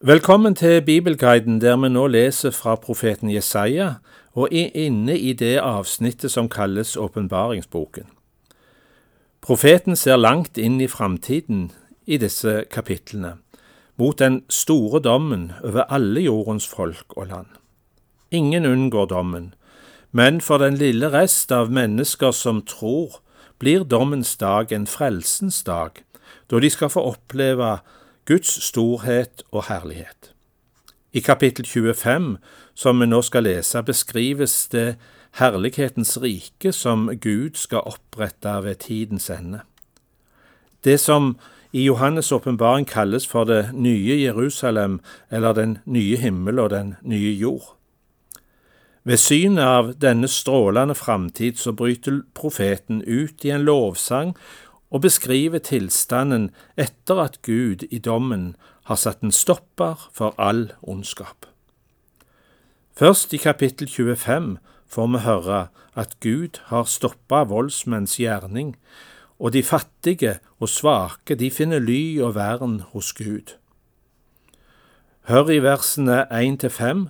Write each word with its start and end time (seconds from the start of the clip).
Velkommen 0.00 0.54
til 0.54 0.82
Bibelguiden, 0.82 1.60
der 1.60 1.76
vi 1.76 1.88
nå 1.88 2.02
leser 2.06 2.50
fra 2.52 2.74
profeten 2.76 3.30
Jesaja 3.32 3.94
og 4.34 4.52
er 4.52 4.68
inne 4.76 5.16
i 5.16 5.32
det 5.32 5.54
avsnittet 5.56 6.30
som 6.30 6.50
kalles 6.52 6.96
åpenbaringsboken. 7.00 8.04
Profeten 9.40 9.96
ser 9.96 10.20
langt 10.20 10.60
inn 10.60 10.76
i 10.84 10.86
framtiden 10.86 11.72
i 12.04 12.20
disse 12.20 12.66
kapitlene, 12.70 13.38
mot 13.96 14.18
den 14.18 14.42
store 14.52 15.00
dommen 15.00 15.52
over 15.64 15.88
alle 15.88 16.20
jordens 16.20 16.68
folk 16.68 17.16
og 17.16 17.26
land. 17.32 17.48
Ingen 18.30 18.66
unngår 18.66 19.06
dommen, 19.06 19.54
men 20.12 20.40
for 20.40 20.58
den 20.58 20.76
lille 20.76 21.08
rest 21.08 21.52
av 21.52 21.72
mennesker 21.72 22.36
som 22.36 22.60
tror, 22.60 23.22
blir 23.58 23.88
dommens 23.88 24.36
dag 24.36 24.72
en 24.72 24.86
frelsens 24.86 25.62
dag, 25.64 26.04
da 26.50 26.60
de 26.60 26.70
skal 26.70 26.92
få 26.92 27.00
oppleve 27.16 27.78
Guds 28.26 28.64
storhet 28.64 29.42
og 29.52 29.64
herlighet. 29.68 30.32
I 31.12 31.20
kapittel 31.20 31.64
25, 31.66 32.36
som 32.74 33.00
vi 33.00 33.06
nå 33.06 33.20
skal 33.22 33.46
lese, 33.46 33.82
beskrives 33.86 34.66
det 34.72 34.96
herlighetens 35.38 36.16
rike 36.22 36.72
som 36.72 37.06
Gud 37.22 37.54
skal 37.54 37.86
opprette 37.86 38.56
ved 38.64 38.74
tidens 38.82 39.30
ende. 39.30 39.60
Det 40.84 40.98
som 41.00 41.36
i 41.72 41.86
Johannes' 41.88 42.34
åpenbaring 42.34 42.86
kalles 42.86 43.26
for 43.26 43.44
det 43.44 43.70
nye 43.74 44.18
Jerusalem, 44.22 45.00
eller 45.30 45.52
den 45.52 45.78
nye 45.84 46.16
himmel 46.16 46.58
og 46.58 46.70
den 46.70 46.94
nye 47.02 47.32
jord. 47.32 47.76
Ved 49.04 49.16
synet 49.16 49.62
av 49.62 49.92
denne 50.02 50.26
strålende 50.28 50.94
framtid 50.94 51.60
så 51.62 51.72
bryter 51.72 52.24
profeten 52.34 53.04
ut 53.06 53.44
i 53.44 53.52
en 53.54 53.62
lovsang 53.62 54.32
og 54.90 55.02
beskriver 55.02 55.58
tilstanden 55.58 56.50
etter 56.78 57.20
at 57.22 57.40
Gud 57.42 57.82
i 57.90 57.98
dommen 57.98 58.54
har 58.86 58.98
satt 59.00 59.24
en 59.24 59.34
stopper 59.34 60.08
for 60.14 60.34
all 60.38 60.70
ondskap. 60.82 61.46
Først 62.96 63.34
i 63.34 63.36
kapittel 63.36 63.88
25 63.88 64.56
får 64.88 65.06
vi 65.12 65.18
høre 65.18 65.66
at 65.96 66.16
Gud 66.20 66.60
har 66.70 66.84
stoppa 66.84 67.42
voldsmenns 67.44 68.16
gjerning, 68.16 68.76
og 69.38 69.52
de 69.52 69.62
fattige 69.62 70.38
og 70.60 70.68
svake 70.68 71.34
de 71.34 71.50
finner 71.50 71.82
ly 71.82 72.20
og 72.22 72.34
vern 72.34 72.80
hos 72.92 73.12
Gud. 73.12 73.56
Hør 75.28 75.50
i 75.50 75.58
versene 75.58 76.24
1 76.30 76.60
til 76.60 76.70
5 76.70 77.08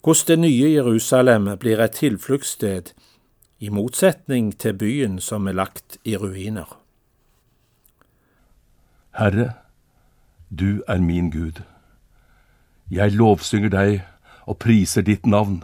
hvordan 0.00 0.26
det 0.28 0.38
nye 0.38 0.72
Jerusalem 0.72 1.48
blir 1.58 1.80
et 1.80 1.92
tilfluktssted, 1.92 2.94
i 3.60 3.68
motsetning 3.68 4.54
til 4.58 4.72
byen 4.72 5.18
som 5.20 5.46
er 5.46 5.52
lagt 5.52 5.98
i 6.04 6.16
ruiner. 6.16 6.79
Herre, 9.20 9.52
du 10.48 10.82
er 10.88 10.96
min 10.98 11.26
Gud. 11.30 11.58
Jeg 12.90 13.12
lovsynger 13.12 13.68
deg 13.68 13.98
og 14.48 14.56
priser 14.64 15.04
ditt 15.04 15.26
navn. 15.28 15.58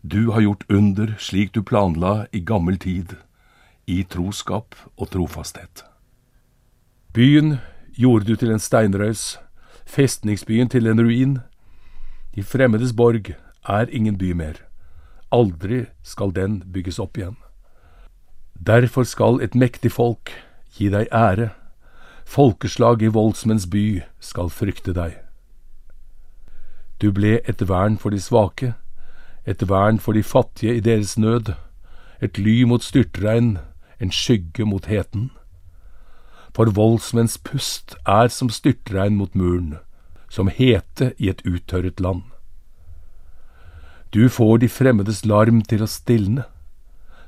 Du 0.00 0.32
har 0.32 0.40
gjort 0.40 0.64
under 0.72 1.12
slik 1.20 1.52
du 1.52 1.60
planla 1.60 2.24
i 2.32 2.40
gammel 2.40 2.78
tid, 2.80 3.12
i 3.84 4.00
troskap 4.08 4.72
og 4.96 5.10
trofasthet. 5.12 5.84
Byen 7.12 7.58
gjorde 8.00 8.30
du 8.30 8.40
til 8.40 8.54
en 8.54 8.64
steinrøys, 8.64 9.36
festningsbyen 9.84 10.72
til 10.72 10.88
en 10.88 11.04
ruin. 11.04 11.36
De 12.32 12.40
fremmedes 12.40 12.96
borg 12.96 13.28
er 13.68 13.92
ingen 13.92 14.16
by 14.16 14.32
mer. 14.32 14.64
Aldri 15.28 15.84
skal 16.00 16.32
den 16.32 16.62
bygges 16.72 16.96
opp 16.98 17.20
igjen. 17.20 17.36
Derfor 18.56 19.04
skal 19.04 19.44
et 19.44 19.52
mektig 19.54 19.92
folk 19.92 20.32
gi 20.80 20.88
deg 20.88 21.12
ære 21.12 21.52
folkeslag 22.26 23.02
i 23.02 23.12
voldsmenns 23.12 23.68
by 23.70 24.02
skal 24.20 24.50
frykte 24.50 24.92
deg. 24.96 25.14
Du 27.00 27.12
ble 27.12 27.38
et 27.46 27.62
vern 27.68 27.96
for 28.00 28.10
de 28.10 28.20
svake, 28.20 28.74
et 29.46 29.62
vern 29.70 30.00
for 30.02 30.16
de 30.16 30.24
fattige 30.26 30.76
i 30.76 30.82
deres 30.82 31.14
nød, 31.18 31.54
et 32.20 32.38
ly 32.38 32.64
mot 32.64 32.82
styrtregn, 32.82 33.58
en 34.00 34.12
skygge 34.12 34.66
mot 34.66 34.86
heten. 34.90 35.30
For 36.56 36.72
voldsmenns 36.72 37.36
pust 37.38 37.94
er 38.08 38.28
som 38.32 38.50
styrtregn 38.50 39.16
mot 39.20 39.34
muren, 39.36 39.76
som 40.28 40.48
hete 40.48 41.12
i 41.18 41.28
et 41.30 41.44
uttørret 41.46 42.00
land. 42.00 42.24
Du 44.14 44.28
får 44.28 44.58
de 44.64 44.68
fremmedes 44.68 45.24
larm 45.24 45.60
til 45.62 45.84
å 45.84 45.90
stilne, 45.90 46.46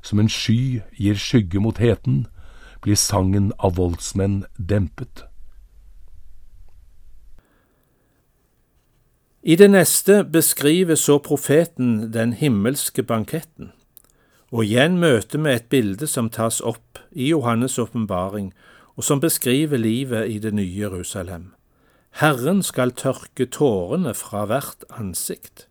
som 0.03 0.19
en 0.19 0.31
sky 0.33 0.81
gir 0.97 1.19
skygge 1.21 1.61
mot 1.61 1.79
heten, 1.79 2.27
blir 2.83 2.97
sangen 2.97 3.53
av 3.59 3.77
voldsmenn 3.77 4.45
dempet. 4.57 5.25
I 9.43 9.57
det 9.57 9.71
neste 9.71 10.25
beskriver 10.25 10.99
så 10.99 11.19
profeten 11.19 12.11
den 12.13 12.33
himmelske 12.33 13.03
banketten, 13.03 13.71
og 14.51 14.65
igjen 14.65 14.99
møter 15.01 15.41
vi 15.45 15.55
et 15.55 15.69
bilde 15.71 16.09
som 16.11 16.29
tas 16.29 16.61
opp 16.61 16.99
i 17.13 17.31
Johannes' 17.33 17.79
åpenbaring, 17.81 18.51
og 18.97 19.05
som 19.05 19.21
beskriver 19.21 19.79
livet 19.79 20.29
i 20.29 20.39
det 20.43 20.53
nye 20.55 20.75
Jerusalem. 20.81 21.53
Herren 22.19 22.65
skal 22.67 22.91
tørke 22.91 23.47
tårene 23.47 24.15
fra 24.15 24.45
hvert 24.51 24.85
ansikt. 24.91 25.69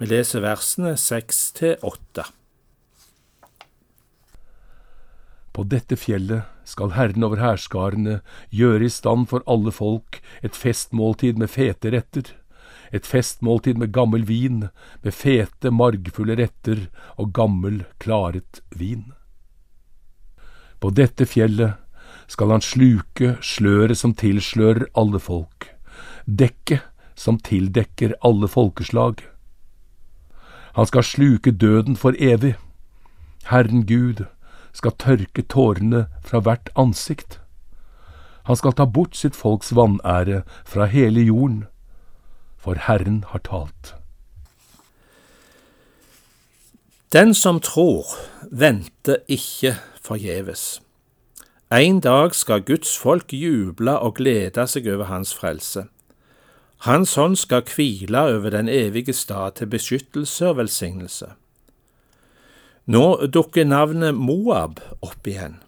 Vi 0.00 0.08
leser 0.10 0.42
versene 0.42 0.96
seks 0.98 1.52
til 1.54 1.76
åtte. 1.86 2.24
På 5.52 5.64
dette 5.66 5.96
fjellet 5.98 6.46
skal 6.68 6.94
Herren 6.94 7.26
over 7.26 7.40
hærskarene 7.42 8.20
gjøre 8.54 8.86
i 8.86 8.92
stand 8.92 9.26
for 9.30 9.42
alle 9.50 9.72
folk 9.74 10.20
et 10.46 10.54
festmåltid 10.54 11.40
med 11.40 11.50
fete 11.50 11.90
retter, 11.90 12.30
et 12.94 13.06
festmåltid 13.06 13.78
med 13.78 13.92
gammel 13.94 14.26
vin, 14.26 14.68
med 15.02 15.14
fete, 15.14 15.70
margfulle 15.70 16.36
retter 16.38 16.86
og 17.16 17.32
gammel, 17.34 17.84
klaret 18.02 18.62
vin. 18.70 19.10
På 20.80 20.90
dette 20.94 21.26
fjellet 21.26 21.78
skal 22.30 22.54
han 22.54 22.64
sluke 22.64 23.34
sløret 23.42 23.98
som 23.98 24.14
tilslører 24.14 24.86
alle 24.98 25.18
folk, 25.22 25.66
dekket 26.24 26.86
som 27.18 27.38
tildekker 27.42 28.14
alle 28.24 28.48
folkeslag. 28.48 29.20
Han 30.78 30.86
skal 30.86 31.04
sluke 31.04 31.50
døden 31.50 31.98
for 31.98 32.16
evig. 32.16 32.54
Herren 33.50 33.82
Gud, 33.86 34.24
skal 34.72 34.96
tørke 34.98 35.42
tårene 35.42 36.06
fra 36.24 36.40
hvert 36.40 36.70
ansikt. 36.78 37.40
Han 38.48 38.56
skal 38.56 38.74
ta 38.74 38.86
bort 38.86 39.16
sitt 39.16 39.36
folks 39.36 39.74
vanære 39.76 40.42
fra 40.66 40.88
hele 40.90 41.22
jorden, 41.28 41.64
for 42.58 42.78
Herren 42.86 43.24
har 43.28 43.42
talt. 43.46 43.94
Den 47.12 47.34
som 47.34 47.60
tror, 47.60 48.06
venter 48.50 49.16
ikke 49.28 49.74
forgjeves. 50.02 50.80
En 51.72 52.00
dag 52.00 52.34
skal 52.34 52.62
Guds 52.62 52.98
folk 52.98 53.32
juble 53.32 53.96
og 53.98 54.14
glede 54.18 54.66
seg 54.66 54.86
over 54.90 55.10
hans 55.10 55.34
frelse. 55.34 55.84
Hans 56.86 57.14
hånd 57.14 57.36
skal 57.36 57.66
hvile 57.66 58.20
over 58.20 58.50
den 58.50 58.68
evige 58.68 59.12
stad 59.12 59.58
til 59.58 59.66
beskyttelse 59.66 60.48
og 60.48 60.56
velsignelse. 60.56 61.32
Nå 62.90 63.26
dukker 63.30 63.68
navnet 63.68 64.16
Moab 64.18 64.80
opp 64.98 65.28
igjen, 65.30 65.60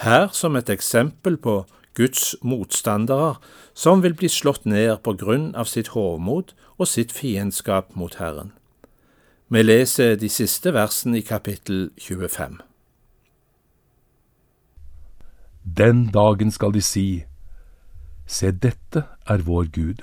her 0.00 0.30
som 0.32 0.54
et 0.56 0.70
eksempel 0.72 1.34
på 1.36 1.58
Guds 1.98 2.38
motstandere 2.40 3.34
som 3.76 4.00
vil 4.00 4.14
bli 4.16 4.30
slått 4.32 4.64
ned 4.64 4.94
på 5.04 5.12
grunn 5.20 5.50
av 5.52 5.68
sitt 5.68 5.90
hovmod 5.92 6.54
og 6.78 6.88
sitt 6.88 7.12
fiendskap 7.12 7.92
mot 8.00 8.16
Herren. 8.16 8.54
Vi 9.52 9.60
leser 9.60 10.16
de 10.16 10.30
siste 10.32 10.72
versene 10.72 11.20
i 11.20 11.26
kapittel 11.26 11.90
25. 12.00 12.62
Den 15.64 16.06
dagen 16.16 16.54
skal 16.54 16.72
de 16.72 16.80
si, 16.80 17.08
Se, 18.24 18.52
dette 18.52 19.04
er 19.28 19.44
vår 19.44 19.68
Gud. 19.72 20.00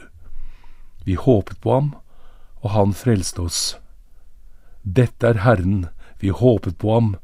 Vi 1.09 1.17
håpet 1.17 1.57
på 1.61 1.73
ham, 1.73 1.91
og 2.61 2.71
han 2.77 2.93
frelste 2.93 3.41
oss. 3.41 3.59
Dette 4.85 5.29
er 5.29 5.41
Herren, 5.41 5.87
vi 6.25 6.33
håpet 6.33 6.79
på 6.81 6.93
ham, 6.97 7.15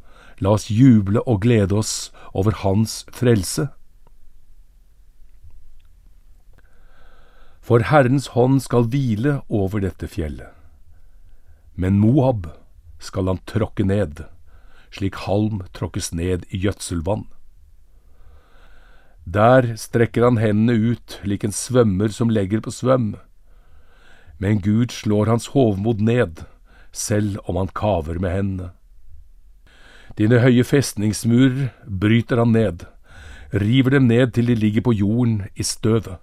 la 0.41 0.55
oss 0.57 0.69
juble 0.69 1.21
og 1.25 1.43
glede 1.45 1.77
oss 1.77 2.11
over 2.37 2.61
hans 2.61 3.01
frelse. 3.13 3.67
For 7.61 7.85
Herrens 7.91 8.31
hånd 8.33 8.59
skal 8.65 8.89
hvile 8.89 9.39
over 9.49 9.83
dette 9.83 10.09
fjellet. 10.09 10.49
Men 11.77 12.01
Moab 12.01 12.49
skal 13.01 13.29
han 13.29 13.41
tråkke 13.49 13.85
ned, 13.87 14.25
slik 14.93 15.21
halm 15.25 15.61
tråkkes 15.77 16.11
ned 16.13 16.43
i 16.49 16.59
gjødselvann. 16.65 17.29
Der 19.25 19.75
strekker 19.77 20.25
han 20.25 20.41
hendene 20.41 20.73
ut 20.91 21.19
lik 21.23 21.45
en 21.45 21.53
svømmer 21.55 22.09
som 22.11 22.33
legger 22.33 22.61
på 22.65 22.73
svøm. 22.73 23.13
Men 24.41 24.59
Gud 24.65 24.91
slår 24.91 25.29
hans 25.29 25.51
hovmod 25.53 26.01
ned, 26.01 26.43
selv 26.91 27.37
om 27.45 27.61
han 27.61 27.69
kaver 27.77 28.17
med 28.19 28.35
hendene. 28.35 28.71
Dine 30.21 30.37
høye 30.43 30.61
festningsmurer 30.61 31.71
bryter 32.01 32.37
han 32.37 32.51
ned, 32.53 32.83
river 33.57 33.95
dem 33.95 34.03
ned 34.05 34.35
til 34.35 34.51
de 34.51 34.55
ligger 34.55 34.83
på 34.85 34.93
jorden 34.93 35.47
i 35.57 35.65
støvet. 35.65 36.19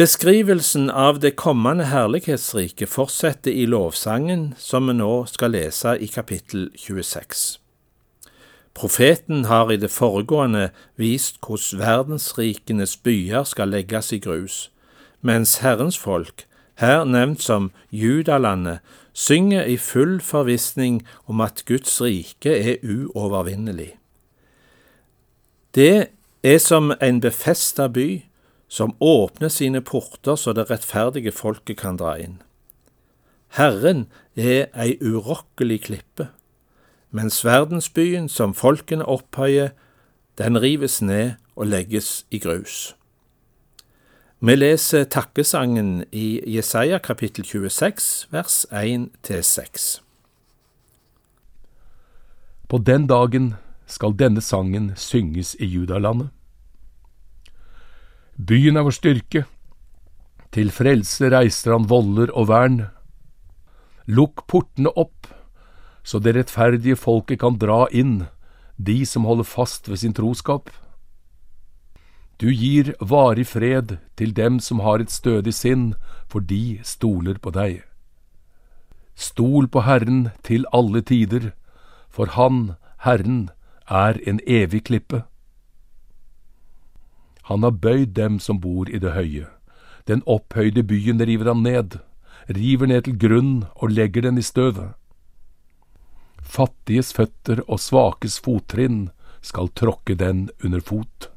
Beskrivelsen 0.00 0.88
av 0.88 1.20
det 1.20 1.34
kommende 1.36 1.90
herlighetsriket 1.90 2.88
fortsetter 2.88 3.52
i 3.52 3.66
lovsangen 3.68 4.54
som 4.56 4.88
vi 4.88 4.96
nå 4.96 5.12
skal 5.28 5.52
lese 5.52 5.92
i 6.00 6.08
kapittel 6.08 6.70
26. 6.80 7.44
Profeten 8.76 9.44
har 9.44 9.72
i 9.72 9.80
det 9.80 9.92
foregående 9.92 10.70
vist 10.96 11.36
hvordan 11.44 11.84
verdensrikenes 11.84 12.96
byer 12.96 13.44
skal 13.44 13.76
legges 13.76 14.12
i 14.12 14.24
grus, 14.24 14.70
mens 15.20 15.58
Herrens 15.60 16.00
folk, 16.00 16.46
her 16.80 17.04
nevnt 17.04 17.44
som 17.44 17.72
Judalandet, 17.92 18.80
synger 19.16 19.64
i 19.64 19.78
full 19.80 20.18
forvissning 20.20 21.00
om 21.24 21.40
at 21.40 21.64
Guds 21.68 21.94
rike 22.04 22.52
er 22.52 22.82
uovervinnelig. 22.84 23.94
Det 25.74 26.08
er 26.44 26.58
som 26.60 26.92
en 27.00 27.20
befesta 27.20 27.88
by 27.88 28.26
som 28.68 28.96
åpner 29.00 29.48
sine 29.48 29.80
porter 29.80 30.36
så 30.36 30.52
det 30.52 30.68
rettferdige 30.70 31.32
folket 31.32 31.80
kan 31.80 31.96
dra 31.96 32.16
inn. 32.20 32.42
Herren 33.56 34.06
er 34.36 34.68
ei 34.76 34.98
urokkelig 35.00 35.80
klippe, 35.88 36.28
mens 37.10 37.40
verdensbyen 37.44 38.28
som 38.28 38.54
folkene 38.54 39.06
opphøyer, 39.06 39.72
den 40.36 40.60
rives 40.60 41.00
ned 41.00 41.38
og 41.56 41.70
legges 41.72 42.26
i 42.30 42.38
grus. 42.42 42.92
Vi 44.38 44.52
leser 44.52 45.06
takkesangen 45.08 46.04
i 46.12 46.42
Jesaja 46.44 46.98
kapittel 47.00 47.44
26, 47.44 48.26
vers 48.28 48.66
1-6. 48.68 50.00
På 52.68 52.76
den 52.76 53.06
dagen 53.08 53.54
skal 53.88 54.12
denne 54.12 54.44
sangen 54.44 54.90
synges 55.00 55.54
i 55.56 55.64
Judalandet. 55.64 56.28
Byen 58.36 58.76
er 58.76 58.84
vår 58.84 58.98
styrke, 58.98 59.46
til 60.52 60.68
frelse 60.68 61.32
reiser 61.32 61.72
han 61.72 61.88
voller 61.88 62.28
og 62.36 62.50
vern. 62.52 62.80
Lukk 64.04 64.44
portene 64.52 64.92
opp, 65.00 65.32
så 66.04 66.20
det 66.20 66.36
rettferdige 66.36 67.00
folket 67.00 67.40
kan 67.40 67.56
dra 67.56 67.86
inn, 67.88 68.26
de 68.76 69.00
som 69.08 69.24
holder 69.24 69.48
fast 69.48 69.88
ved 69.88 70.04
sin 70.04 70.12
troskap. 70.12 70.68
Du 72.36 72.50
gir 72.52 72.92
varig 73.00 73.46
fred 73.48 73.96
til 74.16 74.32
dem 74.36 74.58
som 74.60 74.80
har 74.84 75.00
et 75.00 75.12
stødig 75.12 75.54
sinn, 75.56 75.94
for 76.28 76.40
de 76.40 76.80
stoler 76.84 77.38
på 77.40 77.52
deg. 77.54 77.84
Stol 79.16 79.68
på 79.72 79.86
Herren 79.86 80.30
til 80.44 80.66
alle 80.76 81.00
tider, 81.00 81.52
for 82.12 82.26
Han, 82.36 82.76
Herren, 83.00 83.48
er 83.88 84.20
en 84.28 84.40
evig 84.46 84.84
klippe. 84.84 85.22
Han 87.48 87.62
har 87.62 87.70
bøyd 87.70 88.12
dem 88.18 88.38
som 88.38 88.60
bor 88.60 88.90
i 88.90 88.98
det 88.98 89.14
høye. 89.14 89.46
Den 90.06 90.22
opphøyde 90.26 90.82
byen 90.82 91.22
river 91.22 91.48
han 91.48 91.62
ned, 91.62 91.98
river 92.48 92.86
ned 92.86 93.06
til 93.06 93.16
grunn 93.18 93.54
og 93.76 93.94
legger 93.94 94.26
den 94.26 94.38
i 94.38 94.44
støvet. 94.44 94.92
Fattiges 96.42 97.12
føtter 97.16 97.62
og 97.66 97.80
svakes 97.80 98.38
fottrinn 98.42 99.08
skal 99.42 99.72
tråkke 99.78 100.14
den 100.18 100.48
under 100.64 100.84
fot. 100.84 101.30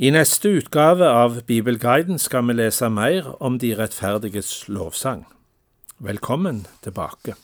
I 0.00 0.08
neste 0.08 0.48
utgave 0.48 1.04
av 1.04 1.42
Bibelguiden 1.44 2.16
skal 2.18 2.46
vi 2.48 2.54
lese 2.56 2.88
mer 2.88 3.26
om 3.44 3.58
de 3.60 3.74
rettferdiges 3.76 4.62
lovsang. 4.72 5.26
Velkommen 6.00 6.62
tilbake. 6.80 7.34